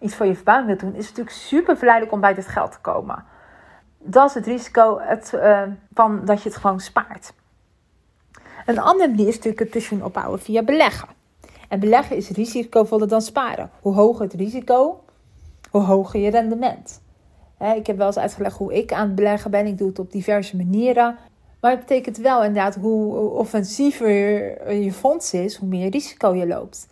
iets 0.00 0.14
voor 0.14 0.26
je 0.26 0.34
verbouwing 0.34 0.68
wilt 0.68 0.80
doen, 0.80 0.94
is 0.94 1.08
het 1.08 1.16
natuurlijk 1.16 1.36
super 1.36 1.76
verleidelijk 1.76 2.14
om 2.14 2.20
bij 2.20 2.34
dit 2.34 2.48
geld 2.48 2.72
te 2.72 2.80
komen. 2.80 3.24
Dat 3.98 4.28
is 4.28 4.34
het 4.34 4.46
risico 4.46 4.98
het, 5.00 5.32
uh, 5.34 5.62
van 5.94 6.24
dat 6.24 6.42
je 6.42 6.48
het 6.48 6.58
gewoon 6.58 6.80
spaart. 6.80 7.32
Een 8.66 8.78
andere 8.78 9.08
manier 9.08 9.28
is 9.28 9.34
natuurlijk 9.34 9.62
het 9.62 9.70
pensioen 9.70 10.04
opbouwen 10.04 10.40
via 10.40 10.62
beleggen. 10.62 11.08
En 11.68 11.80
beleggen 11.80 12.16
is 12.16 12.30
risicovoller 12.30 13.08
dan 13.08 13.22
sparen. 13.22 13.70
Hoe 13.80 13.94
hoger 13.94 14.22
het 14.22 14.34
risico, 14.34 15.04
hoe 15.70 15.82
hoger 15.82 16.20
je 16.20 16.30
rendement. 16.30 17.00
ik 17.76 17.86
heb 17.86 17.96
wel 17.96 18.06
eens 18.06 18.18
uitgelegd 18.18 18.56
hoe 18.56 18.74
ik 18.74 18.92
aan 18.92 19.06
het 19.06 19.14
beleggen 19.14 19.50
ben. 19.50 19.66
Ik 19.66 19.78
doe 19.78 19.88
het 19.88 19.98
op 19.98 20.12
diverse 20.12 20.56
manieren. 20.56 21.16
Maar 21.64 21.72
het 21.72 21.86
betekent 21.86 22.16
wel 22.16 22.44
inderdaad 22.44 22.74
hoe 22.74 23.14
offensiever 23.30 24.08
je 24.74 24.92
fonds 24.92 25.32
is, 25.32 25.56
hoe 25.56 25.68
meer 25.68 25.90
risico 25.90 26.34
je 26.34 26.46
loopt. 26.46 26.86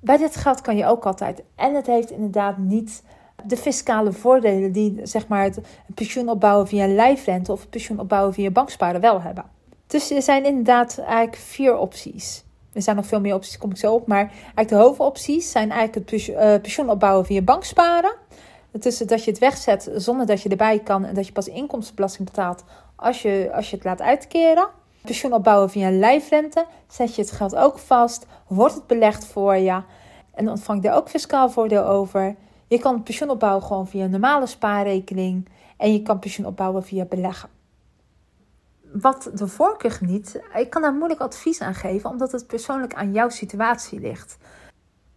Bij 0.00 0.16
dit 0.16 0.36
geld 0.36 0.60
kan 0.60 0.76
je 0.76 0.86
ook 0.86 1.06
altijd. 1.06 1.42
En 1.54 1.74
het 1.74 1.86
heeft 1.86 2.10
inderdaad 2.10 2.58
niet 2.58 3.02
de 3.44 3.56
fiscale 3.56 4.12
voordelen 4.12 4.72
die 4.72 5.00
zeg 5.02 5.28
maar, 5.28 5.42
het 5.42 5.60
pensioen 5.94 6.28
opbouwen 6.28 6.68
via 6.68 6.86
lijfrente 6.86 7.52
of 7.52 7.60
het 7.60 7.70
pensioen 7.70 8.00
opbouwen 8.00 8.34
via 8.34 8.50
banksparen 8.50 9.00
wel 9.00 9.20
hebben. 9.22 9.44
Dus 9.86 10.10
er 10.10 10.22
zijn 10.22 10.44
inderdaad 10.44 10.98
eigenlijk 10.98 11.36
vier 11.36 11.76
opties. 11.76 12.44
Er 12.72 12.82
zijn 12.82 12.96
nog 12.96 13.06
veel 13.06 13.20
meer 13.20 13.34
opties, 13.34 13.58
kom 13.58 13.70
ik 13.70 13.76
zo 13.76 13.94
op. 13.94 14.06
Maar 14.06 14.30
eigenlijk 14.30 14.68
de 14.68 14.74
hoofdopties 14.74 15.50
zijn 15.50 15.70
eigenlijk 15.70 16.10
het 16.10 16.62
pensioen 16.62 16.90
opbouwen 16.90 17.26
via 17.26 17.40
banksparen. 17.40 18.12
Tussen 18.78 19.06
dat 19.06 19.24
je 19.24 19.30
het 19.30 19.40
wegzet 19.40 19.90
zonder 19.94 20.26
dat 20.26 20.42
je 20.42 20.48
erbij 20.48 20.78
kan 20.78 21.04
en 21.04 21.14
dat 21.14 21.26
je 21.26 21.32
pas 21.32 21.48
inkomstenbelasting 21.48 22.28
betaalt 22.28 22.64
als 22.96 23.22
je, 23.22 23.50
als 23.54 23.70
je 23.70 23.76
het 23.76 23.84
laat 23.84 24.00
uitkeren. 24.00 24.68
Pensioen 25.02 25.32
opbouwen 25.32 25.70
via 25.70 25.90
lijfrente. 25.90 26.66
Zet 26.88 27.14
je 27.14 27.22
het 27.22 27.30
geld 27.30 27.56
ook 27.56 27.78
vast. 27.78 28.26
Wordt 28.46 28.74
het 28.74 28.86
belegd 28.86 29.26
voor 29.26 29.56
je. 29.56 29.82
En 30.34 30.48
ontvang 30.48 30.82
je 30.82 30.88
er 30.88 30.94
ook 30.94 31.08
fiscaal 31.08 31.50
voordeel 31.50 31.84
over. 31.84 32.36
Je 32.66 32.78
kan 32.78 33.02
pensioen 33.02 33.30
opbouwen 33.30 33.62
gewoon 33.62 33.88
via 33.88 34.04
een 34.04 34.10
normale 34.10 34.46
spaarrekening. 34.46 35.48
En 35.76 35.92
je 35.92 36.02
kan 36.02 36.18
pensioen 36.18 36.46
opbouwen 36.46 36.84
via 36.84 37.04
beleggen. 37.04 37.48
Wat 38.92 39.30
de 39.34 39.48
voorkeur 39.48 39.90
geniet, 39.90 40.40
ik 40.54 40.70
kan 40.70 40.82
daar 40.82 40.94
moeilijk 40.94 41.20
advies 41.20 41.60
aan 41.60 41.74
geven, 41.74 42.10
omdat 42.10 42.32
het 42.32 42.46
persoonlijk 42.46 42.94
aan 42.94 43.12
jouw 43.12 43.28
situatie 43.28 44.00
ligt. 44.00 44.38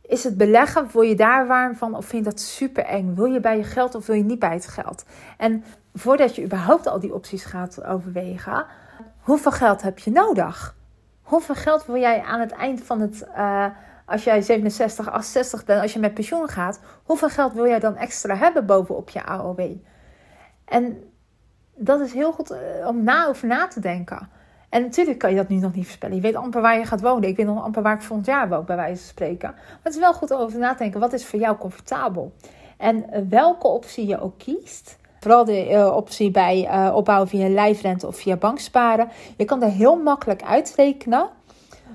Is 0.07 0.23
het 0.23 0.37
beleggen, 0.37 0.89
word 0.91 1.07
je 1.07 1.15
daar 1.15 1.47
warm 1.47 1.75
van 1.75 1.95
of 1.95 2.05
vind 2.05 2.25
je 2.25 2.29
dat 2.29 2.39
super 2.39 2.83
eng? 2.83 3.15
Wil 3.15 3.25
je 3.25 3.39
bij 3.39 3.57
je 3.57 3.63
geld 3.63 3.95
of 3.95 4.05
wil 4.05 4.15
je 4.15 4.23
niet 4.23 4.39
bij 4.39 4.53
het 4.53 4.67
geld? 4.67 5.05
En 5.37 5.63
voordat 5.93 6.35
je 6.35 6.43
überhaupt 6.43 6.87
al 6.87 6.99
die 6.99 7.13
opties 7.13 7.45
gaat 7.45 7.83
overwegen, 7.83 8.65
hoeveel 9.19 9.51
geld 9.51 9.81
heb 9.81 9.99
je 9.99 10.11
nodig? 10.11 10.75
Hoeveel 11.21 11.55
geld 11.55 11.85
wil 11.85 11.97
jij 11.97 12.21
aan 12.21 12.39
het 12.39 12.51
eind 12.51 12.83
van 12.83 13.01
het, 13.01 13.27
uh, 13.37 13.65
als 14.05 14.23
jij 14.23 14.41
67, 14.41 15.09
68 15.09 15.65
bent, 15.65 15.81
als 15.81 15.93
je 15.93 15.99
met 15.99 16.13
pensioen 16.13 16.47
gaat, 16.47 16.79
hoeveel 17.03 17.29
geld 17.29 17.53
wil 17.53 17.67
jij 17.67 17.79
dan 17.79 17.95
extra 17.95 18.35
hebben 18.35 18.65
bovenop 18.65 19.09
je 19.09 19.23
AOW? 19.25 19.71
En 20.65 21.03
dat 21.75 21.99
is 21.99 22.13
heel 22.13 22.31
goed 22.31 22.51
eh, 22.51 22.87
om 22.87 23.03
na 23.03 23.27
over 23.27 23.47
na 23.47 23.67
te 23.67 23.79
denken. 23.79 24.29
En 24.73 24.81
natuurlijk 24.81 25.19
kan 25.19 25.29
je 25.29 25.35
dat 25.35 25.47
nu 25.47 25.55
nog 25.55 25.73
niet 25.73 25.85
voorspellen. 25.85 26.15
Je 26.15 26.21
weet 26.21 26.35
amper 26.35 26.61
waar 26.61 26.77
je 26.77 26.85
gaat 26.85 27.01
wonen. 27.01 27.29
Ik 27.29 27.35
weet 27.35 27.45
nog 27.45 27.63
amper 27.63 27.81
waar 27.81 27.95
ik 27.95 28.01
volgend 28.01 28.27
jaar 28.27 28.49
woon, 28.49 28.65
bij 28.65 28.75
wijze 28.75 29.01
van 29.01 29.09
spreken. 29.09 29.49
Maar 29.51 29.79
het 29.83 29.93
is 29.93 29.99
wel 29.99 30.13
goed 30.13 30.31
om 30.31 30.39
over 30.39 30.59
na 30.59 30.71
te 30.71 30.77
denken. 30.77 30.99
Wat 30.99 31.13
is 31.13 31.25
voor 31.25 31.39
jou 31.39 31.57
comfortabel? 31.57 32.31
En 32.77 33.09
eh, 33.09 33.21
welke 33.29 33.67
optie 33.67 34.07
je 34.07 34.21
ook 34.21 34.37
kiest. 34.37 34.97
Vooral 35.19 35.45
de 35.45 35.69
uh, 35.69 35.95
optie 35.95 36.31
bij 36.31 36.67
uh, 36.67 36.95
opbouwen 36.95 37.27
via 37.27 37.49
lijfrente 37.49 38.07
of 38.07 38.15
via 38.15 38.35
banksparen. 38.35 39.09
Je 39.37 39.45
kan 39.45 39.61
er 39.63 39.69
heel 39.69 39.95
makkelijk 39.95 40.43
uitrekenen 40.43 41.29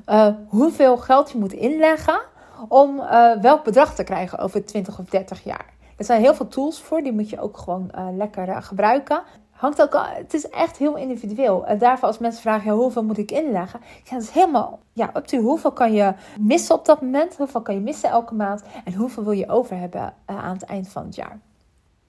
uh, 0.06 0.28
hoeveel 0.49 0.97
geld 0.97 1.30
je 1.30 1.38
moet 1.38 1.52
inleggen 1.52 2.20
om 2.68 3.02
welk 3.40 3.64
bedrag 3.64 3.94
te 3.94 4.04
krijgen 4.04 4.38
over 4.38 4.64
20 4.64 4.99
of 4.99 5.04
30 5.04 5.44
jaar. 5.44 5.64
Er 5.97 6.04
zijn 6.04 6.20
heel 6.20 6.35
veel 6.35 6.49
tools 6.49 6.80
voor, 6.80 7.02
die 7.02 7.12
moet 7.12 7.30
je 7.30 7.40
ook 7.40 7.56
gewoon 7.56 7.90
lekker 8.16 8.62
gebruiken 8.62 9.23
het 9.61 10.35
is 10.35 10.49
echt 10.49 10.77
heel 10.77 10.97
individueel. 10.97 11.67
En 11.67 11.79
daarvoor 11.79 12.09
als 12.09 12.19
mensen 12.19 12.43
vragen, 12.43 12.73
hoeveel 12.73 13.05
moet 13.05 13.19
ik 13.19 13.31
inleggen? 13.31 13.81
Ja, 14.05 14.11
dat 14.11 14.23
is 14.23 14.31
helemaal, 14.31 14.79
ja, 14.93 15.12
to 15.12 15.38
hoeveel 15.38 15.73
kan 15.73 15.93
je 15.93 16.12
missen 16.41 16.75
op 16.75 16.85
dat 16.85 17.00
moment? 17.00 17.37
Hoeveel 17.37 17.62
kan 17.62 17.75
je 17.75 17.81
missen 17.81 18.11
elke 18.11 18.35
maand? 18.35 18.62
En 18.85 18.95
hoeveel 18.95 19.25
wil 19.25 19.33
je 19.33 19.49
over 19.49 19.77
hebben 19.77 20.15
uh, 20.31 20.45
aan 20.45 20.53
het 20.53 20.65
eind 20.65 20.88
van 20.88 21.05
het 21.05 21.15
jaar? 21.15 21.38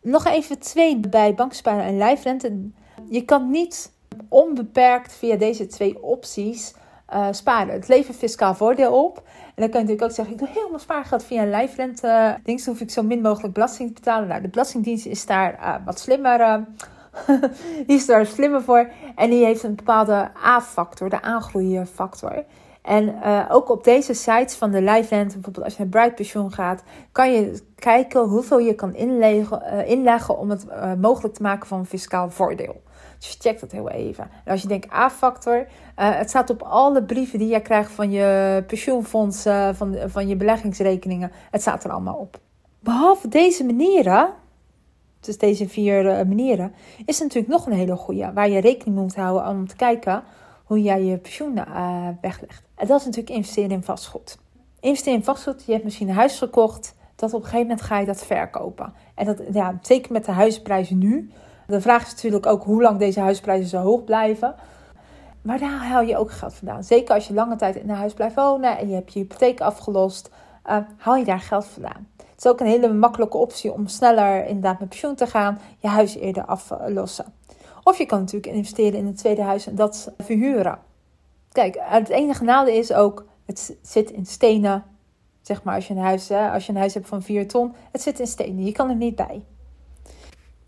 Nog 0.01 0.25
even 0.25 0.59
twee 0.59 0.97
bij 0.97 1.33
banksparen 1.33 1.83
en 1.83 1.97
lijfrente. 1.97 2.69
Je 3.09 3.21
kan 3.21 3.51
niet 3.51 3.91
onbeperkt 4.27 5.13
via 5.13 5.35
deze 5.35 5.67
twee 5.67 6.03
opties 6.03 6.73
uh, 7.13 7.27
sparen. 7.31 7.73
Het 7.73 7.87
levert 7.87 8.17
fiscaal 8.17 8.55
voordeel 8.55 9.03
op. 9.03 9.17
En 9.45 9.65
dan 9.65 9.69
kan 9.69 9.81
je 9.81 9.87
natuurlijk 9.87 10.01
ook 10.01 10.11
zeggen, 10.11 10.33
ik 10.33 10.39
doe 10.39 10.49
helemaal 10.53 10.79
spaargeld 10.79 11.23
via 11.23 11.41
een 11.41 11.49
lijfrente. 11.49 12.37
Dings 12.43 12.65
hoef 12.65 12.79
ik 12.79 12.91
zo 12.91 13.03
min 13.03 13.21
mogelijk 13.21 13.53
belasting 13.53 13.87
te 13.87 13.93
betalen. 13.93 14.27
Nou, 14.27 14.41
de 14.41 14.47
Belastingdienst 14.47 15.05
is 15.05 15.25
daar 15.25 15.53
uh, 15.53 15.75
wat 15.85 15.99
slimmer 15.99 16.65
die 17.87 17.95
is 17.95 18.05
daar 18.05 18.25
slimmer 18.25 18.61
voor. 18.61 18.89
En 19.15 19.29
die 19.29 19.45
heeft 19.45 19.63
een 19.63 19.75
bepaalde 19.75 20.31
A-factor, 20.45 21.09
de 21.09 21.21
aangroeifactor. 21.21 22.43
En 22.81 23.15
uh, 23.23 23.45
ook 23.49 23.69
op 23.69 23.83
deze 23.83 24.13
sites 24.13 24.55
van 24.55 24.71
de 24.71 24.81
Liveland, 24.81 25.33
bijvoorbeeld 25.33 25.65
als 25.65 25.75
je 25.75 25.83
naar 25.83 25.91
Bright 25.91 26.15
Pensioen 26.15 26.51
gaat, 26.51 26.83
kan 27.11 27.33
je 27.33 27.63
kijken 27.75 28.21
hoeveel 28.21 28.59
je 28.59 28.75
kan 28.75 28.95
inleggen, 28.95 29.61
uh, 29.65 29.89
inleggen 29.89 30.37
om 30.37 30.49
het 30.49 30.65
uh, 30.65 30.93
mogelijk 30.93 31.33
te 31.33 31.41
maken 31.41 31.67
van 31.67 31.85
fiscaal 31.85 32.29
voordeel. 32.29 32.81
Dus 33.19 33.37
check 33.39 33.59
dat 33.59 33.71
heel 33.71 33.89
even. 33.89 34.23
En 34.43 34.51
als 34.51 34.61
je 34.61 34.67
denkt 34.67 34.91
A-factor, 34.93 35.67
het 35.95 36.29
staat 36.29 36.49
op 36.49 36.61
alle 36.61 37.03
brieven 37.03 37.39
die 37.39 37.47
je 37.47 37.61
krijgt 37.61 37.91
van 37.91 38.11
je 38.11 38.63
pensioenfonds, 38.67 39.47
van, 39.73 39.95
van 40.05 40.27
je 40.27 40.35
beleggingsrekeningen. 40.35 41.31
Het 41.51 41.61
staat 41.61 41.83
er 41.83 41.91
allemaal 41.91 42.15
op. 42.15 42.39
Behalve 42.79 43.27
deze 43.27 43.65
manieren 43.65 44.29
dus 45.19 45.37
deze 45.37 45.69
vier 45.69 46.05
uh, 46.05 46.11
manieren, 46.11 46.73
is 47.05 47.19
natuurlijk 47.19 47.53
nog 47.53 47.65
een 47.65 47.73
hele 47.73 47.95
goede. 47.95 48.31
Waar 48.33 48.49
je 48.49 48.59
rekening 48.59 48.95
mee 48.95 49.03
moet 49.03 49.15
houden 49.15 49.47
om 49.47 49.67
te 49.67 49.75
kijken 49.75 50.23
hoe 50.63 50.81
jij 50.81 51.03
je 51.03 51.17
pensioen 51.17 51.57
uh, 51.57 52.07
weglegt. 52.21 52.63
En 52.75 52.87
dat 52.87 52.99
is 52.99 53.05
natuurlijk 53.05 53.35
investeren 53.35 53.71
in 53.71 53.83
vastgoed. 53.83 54.37
Investeren 54.79 55.19
in 55.19 55.25
vastgoed, 55.25 55.63
je 55.65 55.71
hebt 55.71 55.83
misschien 55.83 56.09
een 56.09 56.15
huis 56.15 56.37
gekocht. 56.37 56.95
Dat 57.15 57.33
op 57.33 57.39
een 57.39 57.45
gegeven 57.45 57.67
moment 57.67 57.81
ga 57.81 57.99
je 57.99 58.05
dat 58.05 58.25
verkopen. 58.25 58.93
En 59.15 59.25
dat, 59.25 59.41
ja, 59.51 59.77
zeker 59.81 60.11
met 60.11 60.25
de 60.25 60.31
huisprijzen 60.31 60.97
nu. 60.97 61.31
De 61.67 61.81
vraag 61.81 62.05
is 62.05 62.11
natuurlijk 62.11 62.45
ook 62.45 62.63
hoe 62.63 62.81
lang 62.81 62.99
deze 62.99 63.19
huisprijzen 63.19 63.69
zo 63.69 63.77
hoog 63.77 64.03
blijven. 64.03 64.55
Maar 65.41 65.59
daar 65.59 65.85
haal 65.85 66.01
je 66.01 66.17
ook 66.17 66.31
geld 66.31 66.53
vandaan. 66.53 66.83
Zeker 66.83 67.15
als 67.15 67.27
je 67.27 67.33
lange 67.33 67.55
tijd 67.55 67.75
in 67.75 67.89
een 67.89 67.95
huis 67.95 68.13
blijft 68.13 68.35
wonen 68.35 68.77
en 68.77 68.87
je 68.87 68.93
hebt 68.93 69.13
je 69.13 69.19
hypotheek 69.19 69.61
afgelost, 69.61 70.29
uh, 70.65 70.77
haal 70.97 71.15
je 71.15 71.25
daar 71.25 71.39
geld 71.39 71.65
vandaan. 71.65 72.07
Het 72.39 72.47
is 72.47 72.53
ook 72.53 72.59
een 72.59 72.81
hele 72.81 72.93
makkelijke 72.93 73.37
optie 73.37 73.73
om 73.73 73.87
sneller 73.87 74.45
inderdaad 74.45 74.79
met 74.79 74.89
pensioen 74.89 75.15
te 75.15 75.27
gaan, 75.27 75.59
je 75.77 75.87
huis 75.87 76.15
eerder 76.15 76.45
aflossen. 76.45 77.33
Of 77.83 77.97
je 77.97 78.05
kan 78.05 78.19
natuurlijk 78.19 78.53
investeren 78.53 78.99
in 78.99 79.05
een 79.05 79.15
tweede 79.15 79.41
huis 79.41 79.67
en 79.67 79.75
dat 79.75 80.11
verhuren. 80.17 80.79
Kijk, 81.51 81.77
het 81.79 82.09
enige 82.09 82.43
nadeel 82.43 82.75
is 82.75 82.93
ook, 82.93 83.25
het 83.45 83.77
zit 83.81 84.11
in 84.11 84.25
stenen. 84.25 84.83
Zeg 85.41 85.63
maar 85.63 85.75
als 85.75 85.87
je 85.87 85.93
een 85.93 85.99
huis, 85.99 86.31
als 86.31 86.65
je 86.65 86.71
een 86.71 86.77
huis 86.77 86.93
hebt 86.93 87.07
van 87.07 87.21
4 87.21 87.47
ton, 87.47 87.73
het 87.91 88.01
zit 88.01 88.19
in 88.19 88.27
stenen. 88.27 88.65
Je 88.65 88.71
kan 88.71 88.89
er 88.89 88.95
niet 88.95 89.15
bij. 89.15 89.43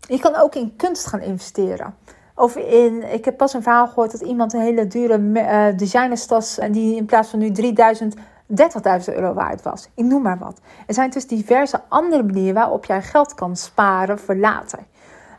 Je 0.08 0.18
kan 0.18 0.36
ook 0.36 0.54
in 0.54 0.76
kunst 0.76 1.06
gaan 1.06 1.20
investeren. 1.20 1.94
Of 2.34 2.56
in, 2.56 3.12
ik 3.12 3.24
heb 3.24 3.36
pas 3.36 3.52
een 3.52 3.62
verhaal 3.62 3.86
gehoord 3.86 4.12
dat 4.12 4.20
iemand 4.20 4.52
een 4.52 4.60
hele 4.60 4.86
dure 4.86 5.18
uh, 5.18 5.78
designerstas, 5.78 6.58
en 6.58 6.72
die 6.72 6.96
in 6.96 7.04
plaats 7.04 7.28
van 7.28 7.38
nu 7.38 7.50
3000 7.50 8.14
30.000 8.60 9.14
euro 9.14 9.34
waard 9.34 9.62
was. 9.62 9.88
Ik 9.94 10.04
noem 10.04 10.22
maar 10.22 10.38
wat. 10.38 10.60
Er 10.86 10.94
zijn 10.94 11.10
dus 11.10 11.26
diverse 11.26 11.80
andere 11.88 12.22
manieren 12.22 12.54
waarop 12.54 12.84
jij 12.84 13.02
geld 13.02 13.34
kan 13.34 13.56
sparen 13.56 14.18
voor 14.18 14.36
later. 14.36 14.78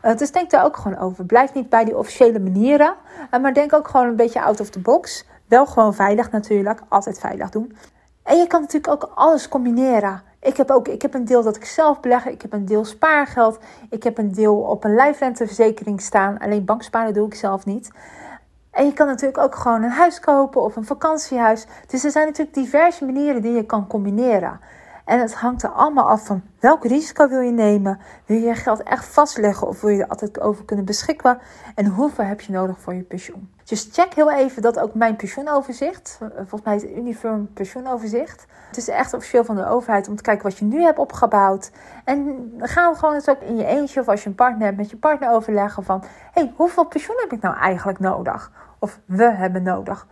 Uh, 0.02 0.16
dus 0.16 0.32
denk 0.32 0.50
daar 0.50 0.64
ook 0.64 0.76
gewoon 0.76 0.98
over. 0.98 1.24
Blijf 1.24 1.54
niet 1.54 1.68
bij 1.68 1.84
die 1.84 1.98
officiële 1.98 2.38
manieren, 2.38 2.94
uh, 3.34 3.40
maar 3.40 3.54
denk 3.54 3.72
ook 3.72 3.88
gewoon 3.88 4.06
een 4.06 4.16
beetje 4.16 4.42
out 4.42 4.60
of 4.60 4.70
the 4.70 4.78
box. 4.78 5.26
Wel 5.48 5.66
gewoon 5.66 5.94
veilig 5.94 6.30
natuurlijk, 6.30 6.80
altijd 6.88 7.18
veilig 7.18 7.50
doen. 7.50 7.76
En 8.22 8.38
je 8.38 8.46
kan 8.46 8.60
natuurlijk 8.60 8.92
ook 8.92 9.10
alles 9.14 9.48
combineren. 9.48 10.22
Ik 10.40 10.56
heb 10.56 10.70
ook 10.70 10.88
ik 10.88 11.02
heb 11.02 11.14
een 11.14 11.24
deel 11.24 11.42
dat 11.42 11.56
ik 11.56 11.64
zelf 11.64 12.00
beleg. 12.00 12.26
Ik 12.26 12.42
heb 12.42 12.52
een 12.52 12.64
deel 12.64 12.84
spaargeld. 12.84 13.58
Ik 13.90 14.02
heb 14.02 14.18
een 14.18 14.32
deel 14.32 14.56
op 14.56 14.84
een 14.84 14.94
lijfrenteverzekering 14.94 16.00
staan. 16.00 16.38
Alleen 16.38 16.64
banksparen 16.64 17.14
doe 17.14 17.26
ik 17.26 17.34
zelf 17.34 17.64
niet. 17.64 17.90
En 18.74 18.84
je 18.84 18.92
kan 18.92 19.06
natuurlijk 19.06 19.38
ook 19.38 19.54
gewoon 19.54 19.82
een 19.82 19.90
huis 19.90 20.20
kopen 20.20 20.62
of 20.62 20.76
een 20.76 20.84
vakantiehuis. 20.84 21.66
Dus 21.86 22.04
er 22.04 22.10
zijn 22.10 22.26
natuurlijk 22.26 22.56
diverse 22.56 23.04
manieren 23.04 23.42
die 23.42 23.52
je 23.52 23.64
kan 23.66 23.86
combineren. 23.86 24.60
En 25.04 25.20
het 25.20 25.34
hangt 25.34 25.62
er 25.62 25.70
allemaal 25.70 26.08
af 26.10 26.26
van 26.26 26.42
welk 26.60 26.84
risico 26.84 27.28
wil 27.28 27.40
je 27.40 27.50
nemen. 27.50 27.98
Wil 28.26 28.36
je 28.36 28.46
je 28.46 28.54
geld 28.54 28.82
echt 28.82 29.04
vastleggen 29.04 29.68
of 29.68 29.80
wil 29.80 29.90
je 29.90 30.02
er 30.02 30.08
altijd 30.08 30.40
over 30.40 30.64
kunnen 30.64 30.84
beschikken? 30.84 31.38
En 31.74 31.86
hoeveel 31.86 32.24
heb 32.24 32.40
je 32.40 32.52
nodig 32.52 32.80
voor 32.80 32.94
je 32.94 33.02
pensioen? 33.02 33.52
Dus 33.64 33.88
check 33.92 34.14
heel 34.14 34.32
even 34.32 34.62
dat 34.62 34.78
ook 34.78 34.94
mijn 34.94 35.16
pensioenoverzicht. 35.16 36.18
Volgens 36.36 36.62
mij 36.62 36.76
is 36.76 36.82
het 36.82 36.90
Uniform 36.90 37.52
pensioenoverzicht. 37.52 38.46
Het 38.66 38.76
is 38.76 38.88
echt 38.88 39.14
officieel 39.14 39.44
van 39.44 39.56
de 39.56 39.66
overheid 39.66 40.08
om 40.08 40.16
te 40.16 40.22
kijken 40.22 40.44
wat 40.44 40.58
je 40.58 40.64
nu 40.64 40.82
hebt 40.82 40.98
opgebouwd. 40.98 41.70
En 42.04 42.52
ga 42.58 42.94
gewoon 42.94 43.14
eens 43.14 43.28
ook 43.28 43.40
in 43.40 43.56
je 43.56 43.64
eentje 43.64 44.00
of 44.00 44.08
als 44.08 44.22
je 44.22 44.28
een 44.28 44.34
partner 44.34 44.64
hebt 44.64 44.76
met 44.76 44.90
je 44.90 44.96
partner 44.96 45.30
overleggen 45.30 45.84
van... 45.84 46.04
Hey, 46.32 46.52
hoeveel 46.56 46.84
pensioen 46.84 47.16
heb 47.20 47.32
ik 47.32 47.40
nou 47.40 47.56
eigenlijk 47.56 47.98
nodig? 47.98 48.52
Of 48.78 49.00
we 49.04 49.24
hebben 49.24 49.62
nodig. 49.62 50.06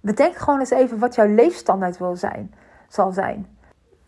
Bedenk 0.00 0.36
gewoon 0.36 0.58
eens 0.58 0.70
even 0.70 0.98
wat 0.98 1.14
jouw 1.14 1.26
leefstandaard 1.26 1.98
wil 1.98 2.16
zijn, 2.16 2.54
zal 2.88 3.12
zijn 3.12 3.51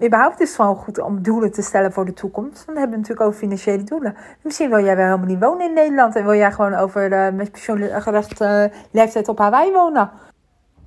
überhaupt 0.02 0.40
is 0.40 0.48
het 0.48 0.56
gewoon 0.56 0.76
goed 0.76 0.98
om 0.98 1.22
doelen 1.22 1.52
te 1.52 1.62
stellen 1.62 1.92
voor 1.92 2.04
de 2.04 2.12
toekomst. 2.12 2.66
Hebben 2.66 2.90
we 2.90 2.96
natuurlijk 2.96 3.20
ook 3.20 3.34
financiële 3.34 3.82
doelen. 3.82 4.16
Misschien 4.42 4.70
wil 4.70 4.84
jij 4.84 4.96
wel 4.96 5.04
helemaal 5.04 5.26
niet 5.26 5.40
wonen 5.40 5.66
in 5.66 5.72
Nederland 5.72 6.16
en 6.16 6.24
wil 6.24 6.34
jij 6.34 6.52
gewoon 6.52 6.74
over 6.74 7.12
uh, 7.12 7.32
met 7.32 7.50
pensioengerecht 7.50 8.40
uh, 8.40 8.64
leeftijd 8.90 9.28
op 9.28 9.38
Hawaii 9.38 9.72
wonen. 9.72 10.10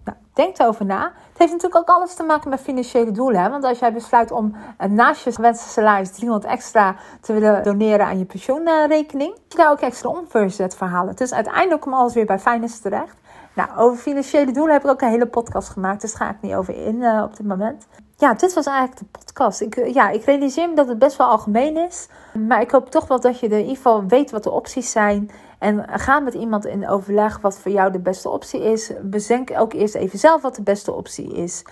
Nou, 0.04 0.18
denk 0.34 0.60
erover 0.60 0.86
na. 0.86 1.04
Het 1.30 1.38
heeft 1.38 1.52
natuurlijk 1.52 1.90
ook 1.90 1.96
alles 1.96 2.14
te 2.14 2.24
maken 2.24 2.50
met 2.50 2.60
financiële 2.60 3.12
doelen. 3.12 3.42
Hè? 3.42 3.50
Want 3.50 3.64
als 3.64 3.80
jij 3.80 3.94
besluit 3.94 4.32
om 4.32 4.56
uh, 4.82 4.90
naast 4.90 5.24
je 5.24 5.32
gewenste 5.32 5.70
salaris 5.70 6.12
300 6.12 6.52
extra 6.52 6.96
te 7.22 7.34
willen 7.34 7.64
doneren 7.64 8.06
aan 8.06 8.18
je 8.18 8.26
pensioenrekening, 8.26 9.30
moet 9.30 9.52
je 9.52 9.58
daar 9.58 9.72
ook 9.72 9.80
extra 9.80 10.10
omverzet 10.10 10.76
verhalen. 10.76 11.16
Dus 11.16 11.34
uiteindelijk 11.34 11.82
komt 11.82 11.96
alles 11.96 12.14
weer 12.14 12.26
bij 12.26 12.40
finance 12.40 12.82
terecht. 12.82 13.16
Nou, 13.54 13.70
over 13.78 13.98
financiële 13.98 14.52
doelen 14.52 14.74
heb 14.74 14.84
ik 14.84 14.90
ook 14.90 15.02
een 15.02 15.10
hele 15.10 15.28
podcast 15.28 15.70
gemaakt, 15.70 16.02
dus 16.02 16.14
daar 16.14 16.28
ga 16.28 16.34
ik 16.34 16.42
niet 16.42 16.54
over 16.54 16.86
in 16.86 17.22
op 17.24 17.38
dit 17.38 17.48
moment. 17.48 17.88
Ja, 18.18 18.34
dit 18.34 18.54
was 18.54 18.66
eigenlijk 18.66 19.00
de 19.00 19.20
podcast. 19.20 19.62
Ik, 19.62 19.94
ja, 19.94 20.10
ik 20.10 20.24
realiseer 20.24 20.70
me 20.70 20.76
dat 20.76 20.88
het 20.88 21.00
best 21.00 21.18
wel 21.18 21.28
algemeen 21.28 21.78
is. 21.78 22.08
Maar 22.48 22.62
ik 22.62 22.72
hoop 22.72 22.90
toch 22.90 23.08
wel 23.08 23.20
dat 23.20 23.40
je 23.40 23.48
in 23.48 23.60
ieder 23.60 23.76
geval 23.76 24.06
weet 24.08 24.32
wat 24.32 24.44
de 24.44 24.52
opties 24.52 24.92
zijn. 24.92 25.30
En 25.60 25.86
ga 25.90 26.20
met 26.20 26.34
iemand 26.34 26.66
in 26.66 26.90
overleg 26.90 27.40
wat 27.42 27.60
voor 27.60 27.72
jou 27.72 27.92
de 27.92 28.00
beste 28.00 28.30
optie 28.30 28.64
is. 28.64 28.92
Bedenk 29.02 29.60
ook 29.60 29.74
eerst 29.74 29.96
even 29.96 30.20
zelf 30.20 30.42
wat 30.42 30.56
de 30.56 30.62
beste 30.62 30.92
optie 30.92 31.34
is. 31.34 31.66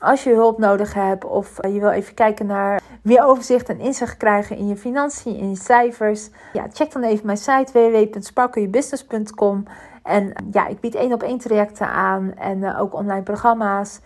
Als 0.00 0.24
je 0.24 0.34
hulp 0.34 0.58
nodig 0.58 0.94
hebt 0.94 1.24
of 1.24 1.56
je 1.62 1.80
wil 1.80 1.90
even 1.90 2.14
kijken 2.14 2.46
naar 2.46 2.82
meer 3.02 3.24
overzicht 3.24 3.68
en 3.68 3.80
inzicht 3.80 4.16
krijgen 4.16 4.56
in 4.56 4.68
je 4.68 4.76
financiën, 4.76 5.36
in 5.36 5.48
je 5.48 5.56
cijfers. 5.56 6.30
Ja, 6.52 6.66
check 6.72 6.92
dan 6.92 7.02
even 7.02 7.26
mijn 7.26 7.38
site 7.38 7.72
www.sparkleyourbusiness.com. 7.72 9.64
En 10.02 10.32
ja, 10.50 10.66
ik 10.66 10.80
bied 10.80 10.94
één 10.94 11.12
op 11.12 11.22
één 11.22 11.38
trajecten 11.38 11.88
aan 11.88 12.34
en 12.34 12.76
ook 12.76 12.94
online 12.94 13.22
programma's. 13.22 14.00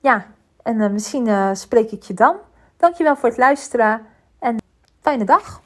Ja, 0.00 0.26
en 0.64 0.80
uh, 0.80 0.90
misschien 0.90 1.28
uh, 1.28 1.50
spreek 1.52 1.90
ik 1.90 2.02
je 2.02 2.14
dan. 2.14 2.36
Dankjewel 2.76 3.16
voor 3.16 3.28
het 3.28 3.38
luisteren 3.38 4.06
en 4.38 4.56
fijne 5.00 5.24
dag. 5.24 5.62